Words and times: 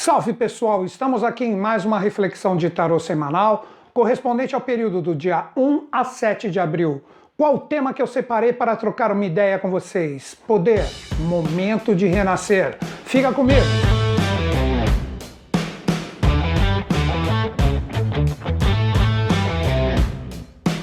Salve 0.00 0.32
pessoal, 0.32 0.84
estamos 0.84 1.24
aqui 1.24 1.44
em 1.44 1.56
mais 1.56 1.84
uma 1.84 1.98
reflexão 1.98 2.56
de 2.56 2.70
tarô 2.70 3.00
semanal, 3.00 3.66
correspondente 3.92 4.54
ao 4.54 4.60
período 4.60 5.02
do 5.02 5.12
dia 5.12 5.46
1 5.56 5.88
a 5.90 6.04
7 6.04 6.48
de 6.52 6.60
abril. 6.60 7.02
Qual 7.36 7.56
o 7.56 7.58
tema 7.58 7.92
que 7.92 8.00
eu 8.00 8.06
separei 8.06 8.52
para 8.52 8.76
trocar 8.76 9.10
uma 9.10 9.24
ideia 9.24 9.58
com 9.58 9.72
vocês? 9.72 10.36
Poder, 10.46 10.84
momento 11.18 11.96
de 11.96 12.06
renascer. 12.06 12.78
Fica 13.06 13.32
comigo! 13.32 13.66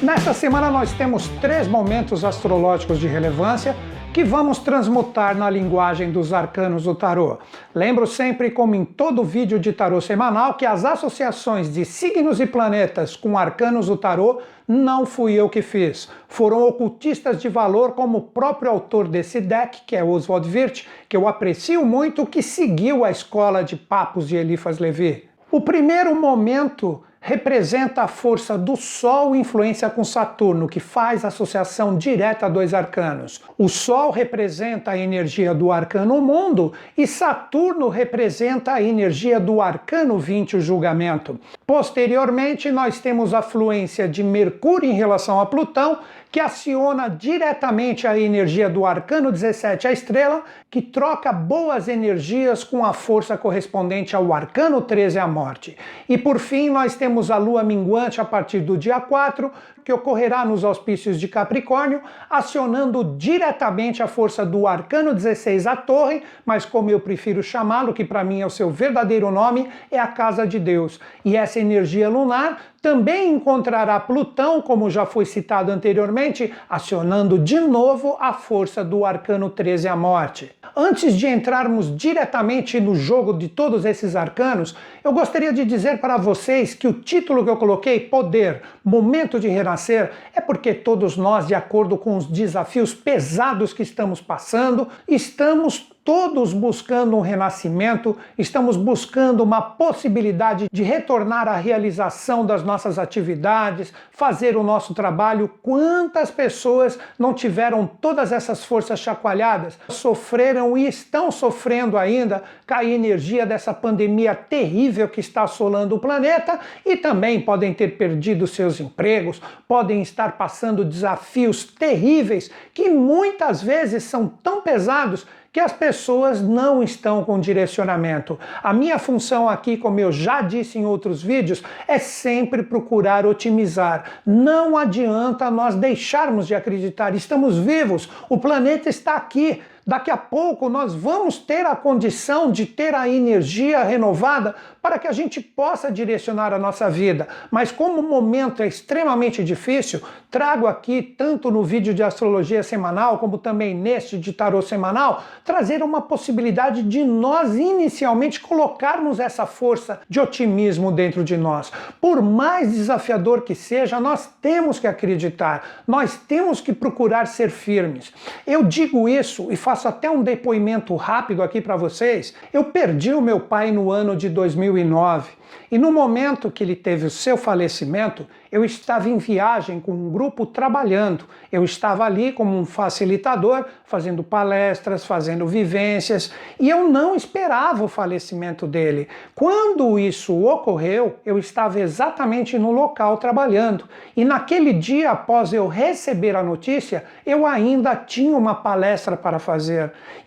Nesta 0.03 0.33
semana 0.33 0.69
nós 0.69 0.91
temos 0.91 1.29
três 1.39 1.69
momentos 1.69 2.25
astrológicos 2.25 2.99
de 2.99 3.07
relevância 3.07 3.73
que 4.15 4.23
vamos 4.23 4.59
transmutar 4.59 5.35
na 5.35 5.49
linguagem 5.49 6.09
dos 6.09 6.31
arcanos 6.31 6.85
do 6.85 6.95
tarô. 6.95 7.37
Lembro 7.73 8.07
sempre, 8.07 8.49
como 8.49 8.73
em 8.73 8.85
todo 8.85 9.25
vídeo 9.25 9.59
de 9.59 9.73
tarô 9.73 9.99
semanal, 9.99 10.53
que 10.53 10.65
as 10.65 10.85
associações 10.85 11.73
de 11.73 11.83
signos 11.83 12.39
e 12.39 12.45
planetas 12.45 13.17
com 13.17 13.37
arcanos 13.37 13.87
do 13.87 13.97
tarô 13.97 14.39
não 14.65 15.05
fui 15.05 15.33
eu 15.33 15.49
que 15.49 15.61
fiz. 15.61 16.09
Foram 16.29 16.65
ocultistas 16.65 17.41
de 17.41 17.49
valor, 17.49 17.91
como 17.91 18.19
o 18.19 18.21
próprio 18.21 18.71
autor 18.71 19.09
desse 19.09 19.41
deck, 19.41 19.81
que 19.85 19.97
é 19.97 20.01
Oswald 20.01 20.47
Wirth, 20.47 20.85
que 21.09 21.17
eu 21.17 21.27
aprecio 21.27 21.85
muito, 21.85 22.25
que 22.25 22.41
seguiu 22.41 23.03
a 23.03 23.11
escola 23.11 23.65
de 23.65 23.75
papos 23.75 24.29
de 24.29 24.37
Eliphas 24.37 24.79
Levi. 24.79 25.27
O 25.51 25.59
primeiro 25.59 26.15
momento 26.15 27.03
representa 27.25 28.03
a 28.03 28.07
força 28.07 28.55
do 28.55 28.75
Sol 28.75 29.35
influência 29.35 29.89
com 29.89 30.03
Saturno, 30.03 30.67
que 30.67 30.79
faz 30.79 31.25
associação 31.25 31.97
direta 31.97 32.45
a 32.45 32.49
dois 32.49 32.71
arcanos. 32.71 33.41
O 33.57 33.67
Sol 33.67 34.11
representa 34.11 34.91
a 34.91 34.97
energia 34.97 35.51
do 35.51 35.71
arcano 35.71 36.21
mundo 36.21 36.71
e 36.95 37.07
Saturno 37.07 37.89
representa 37.89 38.73
a 38.73 38.81
energia 38.81 39.39
do 39.39 39.59
arcano 39.59 40.19
20, 40.19 40.57
o 40.57 40.61
julgamento. 40.61 41.39
Posteriormente, 41.65 42.69
nós 42.69 42.99
temos 42.99 43.33
a 43.33 43.41
fluência 43.41 44.07
de 44.07 44.23
Mercúrio 44.23 44.87
em 44.87 44.93
relação 44.93 45.39
a 45.39 45.47
Plutão, 45.47 45.97
que 46.35 46.39
aciona 46.41 47.07
diretamente 47.07 48.05
a 48.05 48.19
energia 48.19 48.69
do 48.69 48.85
arcano 48.85 49.31
17, 49.31 49.87
a 49.87 49.93
estrela, 49.93 50.43
que 50.69 50.81
troca 50.81 51.31
boas 51.31 51.87
energias 51.87 52.61
com 52.61 52.83
a 52.83 52.91
força 52.91 53.37
correspondente 53.37 54.17
ao 54.17 54.33
arcano 54.33 54.81
13, 54.81 55.17
a 55.17 55.25
morte. 55.29 55.77
E 56.09 56.17
por 56.17 56.37
fim, 56.37 56.69
nós 56.69 56.93
temos 56.93 57.31
a 57.31 57.37
lua 57.37 57.63
minguante 57.63 58.19
a 58.19 58.25
partir 58.25 58.59
do 58.59 58.77
dia 58.77 58.99
4, 58.99 59.49
que 59.85 59.93
ocorrerá 59.93 60.43
nos 60.43 60.63
auspícios 60.63 61.19
de 61.19 61.27
Capricórnio, 61.27 62.01
acionando 62.27 63.03
diretamente 63.17 64.01
a 64.01 64.07
força 64.07 64.43
do 64.43 64.65
arcano 64.65 65.13
16, 65.13 65.67
a 65.67 65.75
torre, 65.75 66.23
mas 66.43 66.65
como 66.65 66.89
eu 66.89 66.99
prefiro 66.99 67.43
chamá-lo, 67.43 67.93
que 67.93 68.03
para 68.03 68.23
mim 68.23 68.41
é 68.41 68.45
o 68.47 68.49
seu 68.49 68.71
verdadeiro 68.71 69.29
nome, 69.29 69.69
é 69.91 69.99
a 69.99 70.07
casa 70.07 70.47
de 70.47 70.59
Deus. 70.59 70.99
E 71.23 71.37
essa 71.37 71.59
energia 71.59 72.09
lunar 72.09 72.57
também 72.85 73.33
encontrará 73.33 73.99
Plutão, 73.99 74.61
como 74.61 74.91
já 74.91 75.07
foi 75.07 75.25
citado 75.25 75.71
anteriormente, 75.71 76.53
acionando 76.69 77.39
de 77.39 77.59
novo 77.59 78.15
a 78.19 78.31
força 78.31 78.83
do 78.83 79.03
arcano 79.03 79.49
13, 79.49 79.87
a 79.87 79.95
morte. 79.95 80.51
Antes 80.75 81.17
de 81.17 81.25
entrarmos 81.25 81.95
diretamente 81.95 82.79
no 82.79 82.95
jogo 82.95 83.33
de 83.33 83.47
todos 83.47 83.85
esses 83.85 84.15
arcanos, 84.15 84.75
eu 85.03 85.11
gostaria 85.11 85.51
de 85.51 85.65
dizer 85.65 85.99
para 85.99 86.17
vocês 86.17 86.75
que 86.75 86.87
o 86.87 86.93
título 86.93 87.43
que 87.43 87.49
eu 87.49 87.57
coloquei, 87.57 87.99
Poder, 87.99 88.61
Momento 88.83 89.39
de 89.39 89.47
Renascimento, 89.47 89.74
renascer 89.75 90.11
é 90.33 90.41
porque 90.41 90.73
todos 90.73 91.17
nós, 91.17 91.45
de 91.45 91.53
acordo 91.53 91.97
com 91.97 92.17
os 92.17 92.25
desafios 92.25 92.93
pesados 92.93 93.73
que 93.73 93.83
estamos 93.83 94.21
passando, 94.21 94.87
estamos 95.07 95.91
todos 96.05 96.53
buscando 96.53 97.17
um 97.17 97.19
renascimento, 97.19 98.15
estamos 98.37 98.77
buscando 98.77 99.41
uma 99.41 99.59
possibilidade 99.59 100.67
de 100.71 100.83
retornar 100.83 101.47
à 101.47 101.55
realização 101.55 102.45
das 102.45 102.63
nossas 102.63 102.99
atividades, 102.99 103.91
fazer 104.11 104.55
o 104.55 104.61
nosso 104.61 104.93
trabalho. 104.93 105.49
Quantas 105.63 106.29
pessoas 106.29 106.99
não 107.17 107.33
tiveram 107.33 107.87
todas 107.87 108.31
essas 108.31 108.63
forças 108.63 108.99
chacoalhadas, 108.99 109.79
sofreram 109.89 110.77
e 110.77 110.87
estão 110.87 111.31
sofrendo 111.31 111.97
ainda 111.97 112.43
com 112.67 112.75
a 112.75 112.85
energia 112.85 113.43
dessa 113.43 113.73
pandemia 113.73 114.35
terrível 114.35 115.09
que 115.09 115.19
está 115.19 115.41
assolando 115.41 115.95
o 115.95 115.99
planeta 115.99 116.59
e 116.85 116.95
também 116.95 117.41
podem 117.41 117.73
ter 117.73 117.97
perdido 117.97 118.45
seus 118.45 118.79
empregos, 118.79 119.41
podem 119.67 120.03
estar 120.03 120.37
passando 120.37 120.85
desafios 120.85 121.63
terríveis 121.63 122.51
que 122.75 122.89
muitas 122.89 123.63
vezes 123.63 124.03
são 124.03 124.27
tão 124.27 124.61
pesados 124.61 125.25
que 125.55 125.59
as 125.61 125.71
pessoas 125.71 126.41
não 126.41 126.83
estão 126.83 127.23
com 127.23 127.39
direcionamento. 127.39 128.37
A 128.61 128.73
minha 128.73 128.99
função 128.99 129.47
aqui, 129.47 129.77
como 129.77 129.97
eu 130.01 130.11
já 130.11 130.41
disse 130.41 130.77
em 130.77 130.85
outros 130.85 131.23
vídeos, 131.23 131.63
é 131.87 131.97
sempre 131.97 132.61
procurar 132.61 133.25
otimizar. 133.25 134.19
Não 134.25 134.77
adianta 134.77 135.49
nós 135.49 135.73
deixarmos 135.73 136.45
de 136.45 136.53
acreditar. 136.53 137.15
Estamos 137.15 137.57
vivos, 137.57 138.09
o 138.27 138.37
planeta 138.37 138.89
está 138.89 139.15
aqui. 139.15 139.61
Daqui 139.87 140.09
a 140.09 140.17
pouco 140.17 140.67
nós 140.67 140.95
vamos 140.95 141.37
ter 141.37 141.63
a 141.63 141.75
condição 141.75 142.51
de 142.51 142.65
ter 142.65 142.95
a 142.95 143.07
energia 143.07 143.83
renovada 143.83 144.55
para 144.81 144.97
que 144.97 145.07
a 145.07 145.11
gente 145.11 145.39
possa 145.39 145.91
direcionar 145.91 146.53
a 146.53 146.57
nossa 146.57 146.89
vida. 146.89 147.27
Mas 147.51 147.71
como 147.71 147.99
o 147.99 148.09
momento 148.09 148.63
é 148.63 148.67
extremamente 148.67 149.43
difícil, 149.43 150.01
trago 150.31 150.65
aqui, 150.65 151.03
tanto 151.03 151.51
no 151.51 151.63
vídeo 151.63 151.93
de 151.93 152.01
astrologia 152.01 152.63
semanal, 152.63 153.19
como 153.19 153.37
também 153.37 153.75
neste 153.75 154.17
de 154.17 154.33
tarô 154.33 154.59
semanal, 154.59 155.23
trazer 155.43 155.83
uma 155.83 156.01
possibilidade 156.01 156.81
de 156.81 157.03
nós 157.03 157.55
inicialmente 157.55 158.39
colocarmos 158.39 159.19
essa 159.19 159.45
força 159.45 160.01
de 160.09 160.19
otimismo 160.19 160.91
dentro 160.91 161.23
de 161.23 161.37
nós. 161.37 161.71
Por 162.01 162.23
mais 162.23 162.71
desafiador 162.71 163.43
que 163.43 163.53
seja, 163.53 163.99
nós 163.99 164.27
temos 164.41 164.79
que 164.79 164.87
acreditar, 164.87 165.83
nós 165.87 166.17
temos 166.27 166.59
que 166.59 166.73
procurar 166.73 167.27
ser 167.27 167.51
firmes. 167.51 168.11
Eu 168.47 168.63
digo 168.63 169.07
isso 169.07 169.51
e 169.51 169.55
faço 169.55 169.74
faço 169.75 169.89
até 169.89 170.09
um 170.09 170.23
depoimento 170.23 170.95
rápido 170.95 171.43
aqui 171.43 171.59
para 171.59 171.75
vocês. 171.75 172.33
Eu 172.53 172.63
perdi 172.63 173.13
o 173.13 173.21
meu 173.21 173.41
pai 173.41 173.73
no 173.73 173.91
ano 173.91 174.15
de 174.15 174.29
2009 174.29 175.31
e 175.71 175.77
no 175.77 175.91
momento 175.91 176.51
que 176.51 176.63
ele 176.63 176.75
teve 176.75 177.05
o 177.05 177.09
seu 177.09 177.35
falecimento, 177.35 178.25
eu 178.51 178.63
estava 178.63 179.09
em 179.09 179.17
viagem 179.17 179.79
com 179.79 179.91
um 179.91 180.09
grupo 180.09 180.45
trabalhando. 180.45 181.25
Eu 181.51 181.63
estava 181.63 182.05
ali 182.05 182.31
como 182.31 182.57
um 182.57 182.65
facilitador, 182.65 183.65
fazendo 183.83 184.23
palestras, 184.23 185.05
fazendo 185.05 185.45
vivências, 185.45 186.31
e 186.59 186.69
eu 186.69 186.87
não 186.87 187.15
esperava 187.15 187.83
o 187.83 187.87
falecimento 187.87 188.65
dele. 188.67 189.07
Quando 189.33 189.99
isso 189.99 190.45
ocorreu, 190.45 191.17
eu 191.25 191.37
estava 191.37 191.79
exatamente 191.79 192.57
no 192.57 192.71
local 192.71 193.17
trabalhando. 193.17 193.85
E 194.15 194.23
naquele 194.23 194.71
dia, 194.71 195.11
após 195.11 195.51
eu 195.51 195.67
receber 195.67 196.35
a 196.35 196.43
notícia, 196.43 197.03
eu 197.25 197.45
ainda 197.45 197.95
tinha 197.95 198.37
uma 198.37 198.55
palestra 198.55 199.17
para 199.17 199.39
fazer. 199.39 199.64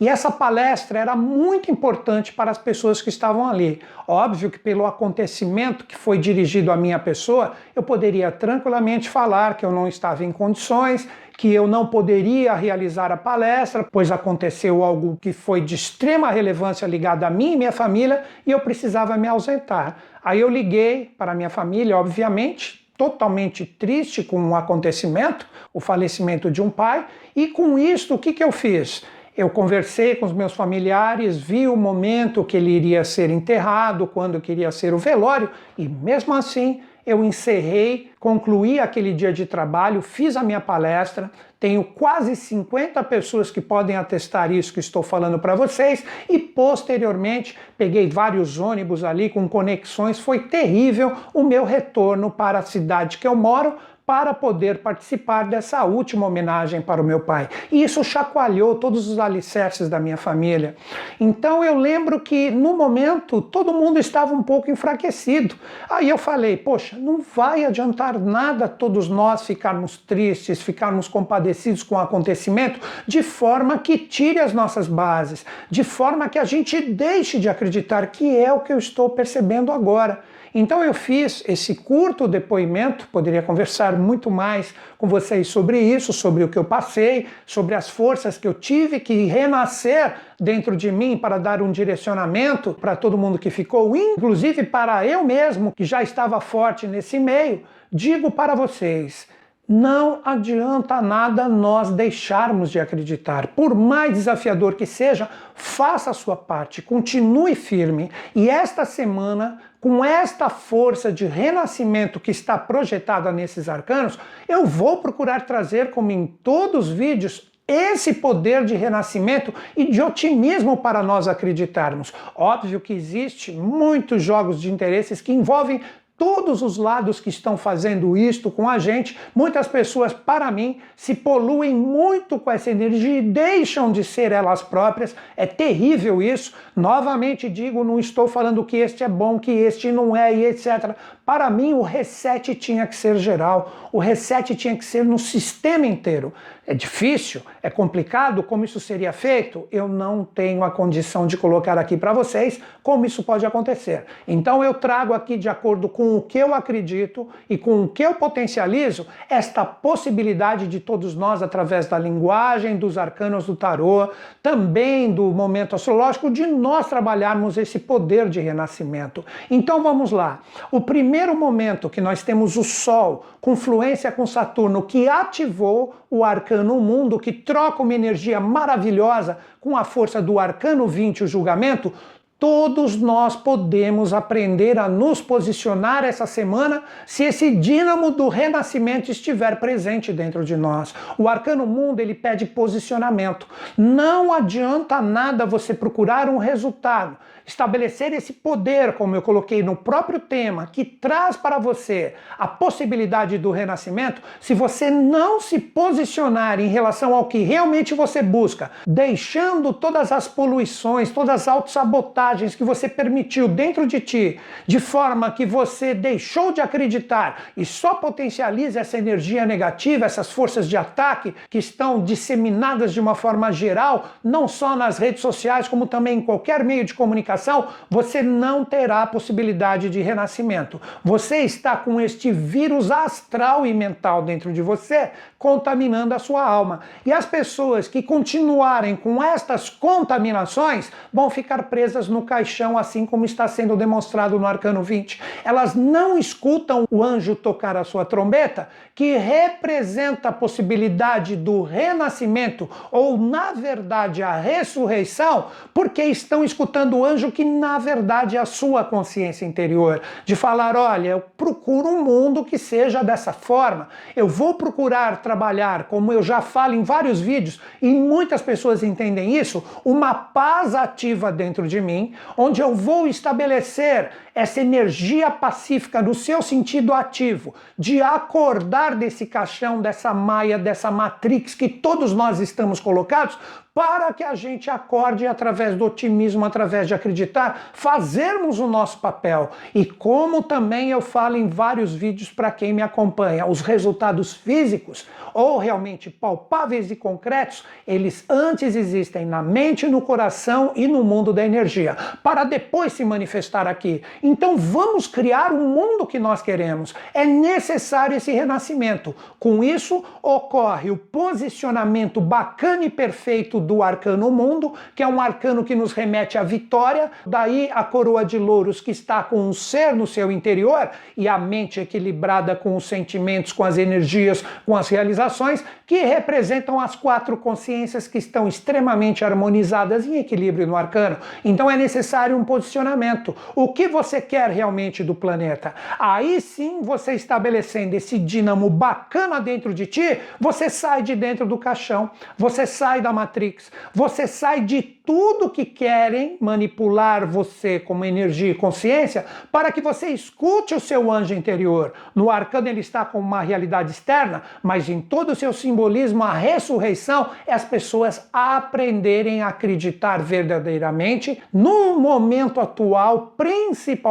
E 0.01 0.09
essa 0.09 0.31
palestra 0.31 0.99
era 0.99 1.17
muito 1.17 1.71
importante 1.71 2.33
para 2.33 2.51
as 2.51 2.59
pessoas 2.59 3.03
que 3.03 3.09
estavam 3.09 3.49
ali. 3.49 3.81
Óbvio 4.07 4.51
que 4.51 4.59
pelo 4.59 4.87
acontecimento 4.87 5.85
que 5.85 5.97
foi 5.97 6.19
dirigido 6.19 6.71
à 6.73 6.77
minha 6.77 6.99
pessoa, 6.99 7.53
eu 7.75 7.83
poderia 7.83 8.31
tranquilamente 8.31 9.09
falar 9.09 9.57
que 9.57 9.65
eu 9.65 9.71
não 9.71 9.87
estava 9.87 10.25
em 10.25 10.33
condições, 10.33 11.09
que 11.39 11.55
eu 11.55 11.69
não 11.69 11.87
poderia 11.87 12.53
realizar 12.55 13.13
a 13.13 13.17
palestra, 13.17 13.87
pois 13.93 14.11
aconteceu 14.11 14.83
algo 14.83 15.17
que 15.21 15.33
foi 15.33 15.61
de 15.61 15.77
extrema 15.77 16.31
relevância 16.31 16.85
ligado 16.85 17.23
a 17.23 17.31
mim 17.31 17.53
e 17.53 17.57
minha 17.57 17.71
família 17.71 18.25
e 18.45 18.51
eu 18.51 18.59
precisava 18.59 19.17
me 19.17 19.29
ausentar. 19.29 19.99
Aí 20.25 20.41
eu 20.41 20.49
liguei 20.49 21.15
para 21.17 21.35
minha 21.35 21.49
família, 21.49 21.97
obviamente, 21.97 22.89
totalmente 22.99 23.65
triste 23.65 24.25
com 24.25 24.51
o 24.51 24.57
acontecimento, 24.57 25.47
o 25.73 25.79
falecimento 25.79 26.51
de 26.51 26.61
um 26.61 26.69
pai, 26.69 27.07
e 27.35 27.47
com 27.47 27.79
isso 27.79 28.17
o 28.17 28.19
que, 28.19 28.33
que 28.33 28.43
eu 28.43 28.51
fiz? 28.51 29.05
Eu 29.39 29.49
conversei 29.49 30.17
com 30.17 30.27
os 30.27 30.33
meus 30.33 30.53
familiares, 30.53 31.37
vi 31.37 31.69
o 31.69 31.77
momento 31.77 32.43
que 32.43 32.57
ele 32.57 32.73
iria 32.73 33.05
ser 33.05 33.31
enterrado, 33.31 34.05
quando 34.05 34.41
queria 34.41 34.73
ser 34.73 34.93
o 34.93 34.99
velório, 34.99 35.49
e 35.79 35.89
mesmo 35.89 36.35
assim 36.35 36.81
eu 37.07 37.25
encerrei, 37.25 38.11
concluí 38.19 38.81
aquele 38.81 39.13
dia 39.15 39.33
de 39.33 39.47
trabalho, 39.47 40.03
fiz 40.03 40.37
a 40.37 40.43
minha 40.43 40.61
palestra, 40.61 41.31
tenho 41.61 41.85
quase 41.85 42.35
50 42.35 43.01
pessoas 43.05 43.49
que 43.49 43.61
podem 43.61 43.95
atestar 43.95 44.51
isso 44.51 44.73
que 44.73 44.81
estou 44.81 45.05
falando 45.05 45.39
para 45.39 45.55
vocês 45.55 46.05
e 46.29 46.37
posteriormente 46.37 47.57
peguei 47.79 48.11
vários 48.11 48.59
ônibus 48.59 49.05
ali 49.05 49.31
com 49.31 49.49
conexões, 49.49 50.19
foi 50.19 50.49
terrível 50.49 51.13
o 51.33 51.45
meu 51.45 51.65
retorno 51.65 52.29
para 52.29 52.59
a 52.59 52.63
cidade 52.63 53.19
que 53.19 53.29
eu 53.29 53.37
moro 53.37 53.77
para 54.09 54.33
poder 54.33 54.79
participar 54.79 55.43
dessa 55.43 55.85
última 55.85 56.27
homenagem 56.27 56.81
para 56.81 57.03
o 57.03 57.05
meu 57.05 57.21
pai. 57.21 57.47
E 57.71 57.83
isso 57.85 58.03
chacoalhou 58.03 58.77
todos 58.77 59.07
os 59.07 59.19
alicerces 59.19 59.87
da 59.87 60.01
minha 60.01 60.17
família. 60.17 60.77
Então 61.21 61.63
eu 61.63 61.77
lembro 61.77 62.19
que 62.19 62.51
no 62.51 62.75
momento 62.75 63.43
todo 63.43 63.71
mundo 63.71 64.01
estava 64.01 64.33
um 64.33 64.43
pouco 64.43 64.71
enfraquecido. 64.71 65.57
Aí 65.91 66.09
eu 66.09 66.17
falei: 66.17 66.57
poxa, 66.57 66.97
não 66.97 67.21
vai 67.21 67.67
adiantar 67.67 68.19
nada 68.19 68.67
todos 68.67 69.11
nós 69.11 69.43
ficarmos 69.45 69.99
tristes, 69.99 70.63
ficarmos 70.63 71.07
compadecidos 71.07 71.83
com 71.83 71.95
o 71.95 71.99
acontecimento, 71.99 72.81
de 73.07 73.23
forma 73.23 73.77
que 73.77 73.99
tire 73.99 74.39
as 74.39 74.55
nossas 74.55 74.89
bases, 74.89 75.45
de 75.71 75.85
forma 75.85 76.31
que 76.31 76.39
a 76.39 76.45
gente 76.45 76.81
deixe 76.81 77.39
de 77.39 77.47
acreditar 77.47 78.07
que 78.07 78.35
é 78.35 78.51
o 78.51 78.61
que 78.61 78.73
eu 78.73 78.79
estou 78.79 79.11
percebendo 79.11 79.71
agora. 79.71 80.23
Então 80.59 80.83
eu 80.83 80.93
fiz 80.93 81.45
esse 81.47 81.73
curto 81.73 82.27
depoimento, 82.27 83.07
poderia 83.13 83.41
conversar 83.41 83.97
muito 83.97 84.29
mais 84.29 84.75
com 84.99 85.07
vocês 85.07 85.47
sobre 85.47 85.79
isso, 85.79 86.13
sobre 86.13 86.43
o 86.43 86.49
que 86.49 86.59
eu 86.59 86.65
passei, 86.65 87.29
sobre 87.47 87.77
as 87.77 87.89
forças 87.89 88.37
que 88.37 88.49
eu 88.49 88.53
tive 88.53 88.99
que 88.99 89.27
renascer 89.27 90.17
dentro 90.37 90.75
de 90.75 90.91
mim 90.91 91.17
para 91.17 91.39
dar 91.39 91.63
um 91.63 91.71
direcionamento 91.71 92.75
para 92.75 92.97
todo 92.97 93.17
mundo 93.17 93.39
que 93.39 93.51
ficou, 93.51 93.95
inclusive 93.97 94.65
para 94.65 95.07
eu 95.07 95.23
mesmo, 95.23 95.71
que 95.71 95.85
já 95.85 96.03
estava 96.03 96.41
forte 96.41 96.89
nesse 96.89 97.21
meio. 97.21 97.63
Digo 97.93 98.29
para 98.29 98.57
vocês, 98.57 99.29
não 99.69 100.21
adianta 100.25 101.03
nada 101.03 101.47
nós 101.47 101.91
deixarmos 101.91 102.71
de 102.71 102.81
acreditar. 102.81 103.49
Por 103.49 103.75
mais 103.75 104.15
desafiador 104.15 104.75
que 104.75 104.87
seja, 104.87 105.29
faça 105.55 106.09
a 106.09 106.15
sua 106.15 106.35
parte, 106.35 106.81
continue 106.81 107.55
firme. 107.55 108.11
E 108.35 108.49
esta 108.49 108.87
semana, 108.87 109.59
com 109.79 110.03
esta 110.03 110.49
força 110.49 111.13
de 111.13 111.27
renascimento 111.27 112.19
que 112.19 112.31
está 112.31 112.57
projetada 112.57 113.31
nesses 113.31 113.69
arcanos, 113.69 114.19
eu 114.49 114.65
vou 114.65 115.03
procurar 115.03 115.45
trazer, 115.45 115.91
como 115.91 116.11
em 116.11 116.27
todos 116.27 116.89
os 116.89 116.95
vídeos, 116.95 117.53
esse 117.69 118.15
poder 118.15 118.65
de 118.65 118.75
renascimento 118.75 119.53
e 119.77 119.91
de 119.91 120.01
otimismo 120.01 120.79
para 120.79 121.03
nós 121.03 121.29
acreditarmos. 121.29 122.15
Óbvio 122.35 122.81
que 122.81 122.95
existe 122.95 123.53
muitos 123.53 124.23
jogos 124.23 124.59
de 124.63 124.73
interesses 124.73 125.21
que 125.21 125.33
envolvem 125.33 125.83
todos 126.19 126.61
os 126.63 126.77
lados 126.77 127.21
que 127.21 127.29
estão 127.29 127.57
fazendo 127.57 128.17
isto 128.17 128.51
com 128.51 128.69
a 128.69 128.79
gente, 128.79 129.17
muitas 129.33 129.69
pessoas, 129.69 130.13
para 130.13 130.51
mim, 130.51 130.81
se 130.97 131.15
poluem 131.15 131.73
muito 131.73 132.39
com 132.41 132.51
essa 132.51 132.71
energia 132.71 133.19
e 133.19 133.23
deixam 133.23 133.93
de 133.93 134.03
ser 134.03 134.33
elas 134.33 134.61
próprias. 134.61 135.15
É 135.37 135.47
terrível 135.47 136.21
isso. 136.21 136.53
Novamente 136.75 137.49
digo, 137.49 137.85
não 137.85 138.01
estou 138.01 138.27
falando 138.27 138.65
que 138.65 138.77
este 138.77 139.05
é 139.05 139.09
bom, 139.09 139.39
que 139.39 139.53
este 139.53 139.93
não 139.93 140.17
é 140.17 140.35
e 140.35 140.45
etc. 140.45 140.97
Para 141.29 141.51
mim, 141.51 141.75
o 141.75 141.83
reset 141.83 142.55
tinha 142.55 142.87
que 142.87 142.97
ser 142.97 143.19
geral, 143.19 143.91
o 143.93 143.99
reset 143.99 144.55
tinha 144.55 144.75
que 144.75 144.83
ser 144.83 145.05
no 145.05 145.19
sistema 145.19 145.87
inteiro. 145.87 146.33
É 146.67 146.73
difícil, 146.73 147.43
é 147.63 147.69
complicado 147.69 148.43
como 148.43 148.65
isso 148.65 148.81
seria 148.81 149.13
feito? 149.13 149.67
Eu 149.71 149.89
não 149.89 150.25
tenho 150.25 150.65
a 150.65 150.71
condição 150.71 151.27
de 151.27 151.37
colocar 151.37 151.77
aqui 151.79 151.97
para 151.99 152.13
vocês 152.15 152.61
como 152.83 153.05
isso 153.05 153.23
pode 153.23 153.45
acontecer. 153.45 154.05
Então 154.27 154.63
eu 154.63 154.75
trago 154.75 155.15
aqui, 155.15 155.37
de 155.37 155.49
acordo 155.49 155.89
com 155.89 156.17
o 156.17 156.23
que 156.23 156.39
eu 156.39 156.55
acredito 156.55 157.29
e 157.49 157.57
com 157.57 157.85
o 157.85 157.89
que 157.89 158.03
eu 158.03 158.15
potencializo, 158.15 159.07
esta 159.29 159.65
possibilidade 159.65 160.67
de 160.67 160.81
todos 160.81 161.15
nós, 161.15 161.43
através 161.43 161.87
da 161.87 161.99
linguagem, 161.99 162.77
dos 162.77 162.99
arcanos 162.99 163.47
do 163.47 163.57
tarô, 163.57 164.11
também 164.43 165.13
do 165.13 165.25
momento 165.25 165.75
astrológico, 165.75 166.31
de 166.31 166.47
nós 166.47 166.87
trabalharmos 166.87 167.57
esse 167.57 167.79
poder 167.79 168.29
de 168.29 168.41
renascimento. 168.41 169.25
Então 169.51 169.83
vamos 169.83 170.11
lá. 170.11 170.41
O 170.71 170.83
primeiro 170.83 171.18
momento 171.35 171.91
que 171.91 172.01
nós 172.01 172.23
temos 172.23 172.57
o 172.57 172.65
Sol 172.65 173.25
com 173.41 173.57
fluência 173.57 174.13
com 174.13 174.27
Saturno, 174.27 174.83
que 174.83 175.09
ativou 175.09 175.95
o 176.11 176.25
arcano 176.25 176.81
mundo, 176.81 177.19
que 177.19 177.33
troca 177.33 177.83
uma 177.83 177.95
energia 177.95 178.39
maravilhosa 178.41 179.39
com 179.61 179.77
a 179.77 179.85
força 179.85 180.23
do 180.23 180.39
arcano 180.39 180.87
20, 180.87 181.25
o 181.25 181.27
julgamento, 181.27 181.93
Todos 182.39 182.95
nós 182.95 183.35
podemos 183.35 184.13
aprender 184.13 184.79
a 184.79 184.89
nos 184.89 185.21
posicionar 185.21 186.05
essa 186.05 186.25
semana 186.25 186.85
se 187.05 187.25
esse 187.25 187.51
dínamo 187.57 188.13
do 188.13 188.29
renascimento 188.29 189.11
estiver 189.11 189.59
presente 189.59 190.13
dentro 190.13 190.45
de 190.45 190.57
nós. 190.57 190.95
O 191.19 191.29
arcano 191.29 191.67
mundo 191.67 191.99
ele 191.99 192.15
pede 192.15 192.47
posicionamento. 192.47 193.49
Não 193.77 194.33
adianta 194.33 195.03
nada 195.03 195.45
você 195.45 195.75
procurar 195.75 196.29
um 196.29 196.39
resultado 196.39 197.17
estabelecer 197.49 198.13
esse 198.13 198.35
poder, 198.35 198.93
como 198.93 199.17
eu 199.17 199.23
coloquei 199.23 199.63
no 199.63 199.75
próprio 199.75 200.21
tema, 200.21 200.67
que 200.67 200.85
traz 200.85 201.35
para 201.35 201.59
você 201.59 202.15
a 202.39 202.47
possibilidade 202.47 203.39
do 203.39 203.51
renascimento, 203.51 204.21
se 204.39 204.53
você 204.53 204.91
não 204.91 205.41
se 205.41 205.59
posicionar 205.59 206.61
em 206.61 206.69
relação 206.69 207.15
ao 207.15 207.25
que 207.25 207.39
realmente 207.39 207.95
você 207.95 208.23
busca, 208.23 208.71
deixando 208.87 209.73
todas 209.73 210.13
as 210.13 210.29
poluições, 210.29 211.11
todas 211.11 211.41
as 211.41 211.49
autossabotagens 211.49 212.28
que 212.55 212.65
você 212.65 212.89
permitiu 212.89 213.49
dentro 213.49 213.87
de 213.87 214.01
ti, 214.01 214.41
de 214.67 214.81
forma 214.81 215.31
que 215.31 215.47
você 215.47 215.95
deixou 215.95 216.53
de 216.53 216.61
acreditar 216.61 217.45
e 217.57 217.65
só 217.65 217.95
potencializa 217.95 218.81
essa 218.81 218.99
energia 218.99 219.47
negativa, 219.47 220.07
essas 220.07 220.31
forças 220.31 220.69
de 220.69 220.77
ataque 220.77 221.35
que 221.49 221.59
estão 221.59 222.03
disseminadas 222.03 222.93
de 222.93 223.01
uma 223.01 223.15
forma 223.15 223.51
geral, 223.53 224.11
não 224.23 224.47
só 224.47 224.77
nas 224.77 224.99
redes 224.99 225.21
sociais, 225.21 225.69
como 225.69 225.87
também 225.87 226.19
em 226.19 226.23
qualquer 226.23 226.65
meio 226.65 226.85
de 226.85 226.95
comunicação 226.95 227.69
você 227.91 228.23
não 228.23 228.65
terá 228.65 229.07
possibilidade 229.07 229.91
de 229.91 230.01
renascimento. 230.01 230.81
Você 231.05 231.39
está 231.39 231.77
com 231.77 232.01
este 232.01 232.31
vírus 232.33 232.91
astral 232.91 233.67
e 233.67 233.73
mental 233.73 234.23
dentro 234.23 234.53
de 234.53 234.63
você, 234.63 235.11
contaminando 235.39 236.15
a 236.15 236.19
sua 236.19 236.45
alma. 236.45 236.81
E 237.07 237.13
as 237.13 237.25
pessoas 237.25 237.87
que 237.87 238.03
continuarem 238.03 238.97
com 238.97 239.23
estas 239.23 239.71
contaminações 239.71 240.91
vão 241.13 241.31
ficar 241.31 241.65
presas 241.65 242.09
no 242.19 242.23
caixão, 242.23 242.77
assim 242.77 243.07
como 243.07 243.25
está 243.25 243.47
sendo 243.47 243.77
demonstrado 243.77 244.39
no 244.39 244.47
Arcano 244.47 244.83
20. 244.83 245.21
Elas 245.45 245.75
não 245.75 246.19
escutam 246.19 246.85
o 246.91 247.03
anjo 247.03 247.37
tocar 247.37 247.77
a 247.77 247.85
sua 247.85 248.05
trombeta, 248.05 248.69
que 248.95 249.17
representa 249.17 250.31
a 250.31 250.33
possibilidade 250.33 251.37
do 251.37 251.63
renascimento, 251.63 252.69
ou 252.91 253.17
na 253.17 253.53
verdade 253.53 254.23
a 254.23 254.37
ressurreição, 254.37 255.47
porque 255.73 256.03
estão 256.03 256.43
escutando 256.43 256.97
o 256.97 257.05
anjo 257.05 257.31
que 257.31 257.45
na 257.45 257.79
verdade 257.79 258.37
é 258.37 258.41
a 258.41 258.47
sua 258.47 258.83
consciência 258.83 259.47
interior, 259.47 260.03
de 260.25 260.35
falar, 260.35 260.77
olha, 260.77 261.11
eu 261.11 261.21
procuro 261.37 261.89
um 261.89 262.03
mundo 262.03 262.45
que 262.45 262.59
seja 262.59 263.05
dessa 263.05 263.33
forma. 263.33 263.89
Eu 264.17 264.27
vou 264.27 264.55
procurar 264.55 265.23
trabalhar, 265.23 265.85
como 265.85 266.13
eu 266.13 266.23
já 266.23 266.41
falo 266.41 266.75
em 266.75 266.83
vários 266.83 267.21
vídeos, 267.21 267.61
e 267.81 267.87
muitas 267.87 268.43
pessoas 268.43 268.83
entendem 268.83 269.37
isso, 269.37 269.63
uma 269.85 270.13
paz 270.13 270.75
ativa 270.75 271.31
dentro 271.31 271.69
de 271.69 271.81
mim, 271.81 272.08
onde 272.37 272.61
eu 272.61 272.75
vou 272.75 273.07
estabelecer 273.07 274.11
essa 274.39 274.61
energia 274.61 275.33
pacífica 275.33 276.01
no 276.01 276.15
seu 276.15 276.41
sentido 276.41 276.95
ativo, 276.95 277.57
de 277.77 278.01
acordar 278.01 278.95
desse 278.95 279.27
caixão, 279.27 279.83
dessa 279.83 280.15
maia, 280.15 280.57
dessa 280.57 280.93
matrix 280.93 281.57
que 281.57 281.69
todos 281.69 282.13
nós 282.13 282.39
estamos 282.39 282.79
colocados, 282.79 283.37
para 283.79 284.13
que 284.13 284.25
a 284.25 284.35
gente 284.35 284.69
acorde 284.69 285.25
através 285.25 285.77
do 285.77 285.85
otimismo, 285.85 286.45
através 286.45 286.89
de 286.89 286.95
acreditar, 286.95 287.71
fazermos 287.73 288.59
o 288.59 288.67
nosso 288.67 288.99
papel. 288.99 289.51
E 289.73 289.85
como 289.85 290.43
também 290.43 290.91
eu 290.91 291.01
falo 291.01 291.37
em 291.37 291.49
vários 291.49 291.95
vídeos 291.95 292.29
para 292.29 292.51
quem 292.51 292.73
me 292.73 292.83
acompanha, 292.83 293.47
os 293.47 293.61
resultados 293.61 294.35
físicos 294.35 295.07
ou 295.33 295.59
realmente 295.59 296.11
palpáveis 296.11 296.91
e 296.91 296.97
concretos, 296.97 297.65
eles 297.87 298.25
antes 298.29 298.75
existem 298.75 299.25
na 299.25 299.43
mente, 299.43 299.87
no 299.87 300.01
coração 300.01 300.73
e 300.75 300.89
no 300.89 301.05
mundo 301.05 301.33
da 301.33 301.47
energia, 301.47 301.97
para 302.21 302.43
depois 302.43 302.93
se 302.93 303.05
manifestar 303.05 303.69
aqui. 303.69 304.03
Então 304.29 304.59
vamos 304.59 305.07
criar 305.07 305.53
o 305.53 305.59
mundo 305.59 306.07
que 306.07 306.19
nós 306.19 306.43
queremos. 306.43 306.95
É 307.15 307.25
necessário 307.25 308.15
esse 308.15 308.31
renascimento. 308.31 309.17
Com 309.41 309.65
isso 309.65 310.05
ocorre 310.23 310.91
o 310.91 310.99
posicionamento 310.99 312.21
bacana 312.21 312.85
e 312.85 312.91
perfeito 312.91 313.59
do 313.59 313.83
arcano 313.83 314.31
mundo, 314.31 314.75
que 314.95 315.03
é 315.03 315.09
um 315.09 315.19
arcano 315.19 315.65
que 315.65 315.75
nos 315.75 315.93
remete 315.95 316.37
à 316.37 316.43
vitória, 316.43 317.11
daí 317.25 317.71
a 317.73 317.83
coroa 317.83 318.23
de 318.23 318.37
louros 318.39 318.83
que 318.83 318.91
está 318.91 319.23
com 319.23 319.49
um 319.49 319.55
ser 319.55 319.97
no 319.97 320.07
seu 320.07 320.31
interior 320.31 320.91
e 321.17 321.27
a 321.27 321.39
mente 321.39 321.81
equilibrada 321.81 322.55
com 322.55 322.77
os 322.77 322.85
sentimentos, 322.85 323.55
com 323.55 323.65
as 323.65 323.79
energias, 323.79 324.45
com 324.67 324.77
as 324.77 324.91
realizações, 324.91 325.65
que 325.87 326.05
representam 326.05 326.79
as 326.79 326.95
quatro 326.95 327.35
consciências 327.39 328.07
que 328.07 328.19
estão 328.19 328.47
extremamente 328.47 329.25
harmonizadas 329.25 330.05
em 330.05 330.19
equilíbrio 330.19 330.67
no 330.67 330.77
arcano. 330.77 331.17
Então 331.43 331.71
é 331.71 331.79
necessário 331.79 332.37
um 332.37 332.45
posicionamento. 332.45 333.35
O 333.55 333.73
que 333.73 333.89
você 333.89 334.18
quer 334.21 334.51
realmente 334.51 335.03
do 335.03 335.15
planeta? 335.15 335.75
Aí 335.99 336.41
sim, 336.41 336.81
você 336.83 337.15
estabelecendo 337.15 337.95
esse 337.95 338.19
dínamo 338.19 338.69
bacana 338.69 339.41
dentro 339.41 339.73
de 339.75 339.87
ti, 339.87 340.19
você 340.41 340.69
sai 340.71 341.03
de 341.03 341.15
dentro 341.15 341.47
do 341.47 341.59
caixão, 341.59 342.11
você 342.37 342.67
sai 342.67 343.01
da 343.01 343.13
Matrix. 343.13 343.71
Você 343.95 344.27
sai 344.27 344.61
de 344.61 344.83
tudo 344.83 345.49
que 345.49 345.65
querem 345.65 346.37
manipular 346.39 347.27
você 347.27 347.81
como 347.81 348.05
energia 348.05 348.51
e 348.51 348.55
consciência 348.55 349.25
para 349.51 349.73
que 349.73 349.81
você 349.81 350.09
escute 350.09 350.75
o 350.75 350.81
seu 350.81 351.11
anjo 351.11 351.33
interior. 351.33 351.95
No 352.15 352.31
arcano 352.31 352.69
ele 352.69 352.81
está 352.81 353.05
com 353.07 353.19
uma 353.19 353.41
realidade 353.41 353.91
externa, 353.91 354.43
mas 354.63 354.89
em 354.89 355.01
todo 355.01 355.33
o 355.33 355.35
seu 355.35 355.53
simbolismo, 355.53 356.23
a 356.23 356.35
ressurreição 356.35 357.31
é 357.47 357.55
as 357.55 357.65
pessoas 357.65 358.29
aprenderem 358.33 359.41
a 359.41 359.49
acreditar 359.49 360.19
verdadeiramente 360.19 361.43
no 361.53 361.99
momento 361.99 362.61
atual, 362.61 363.33
principalmente 363.37 364.08